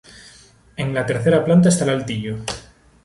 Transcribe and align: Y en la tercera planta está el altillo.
Y 0.75 0.81
en 0.81 0.95
la 0.95 1.05
tercera 1.05 1.45
planta 1.45 1.69
está 1.69 1.83
el 1.83 1.91
altillo. 1.91 2.37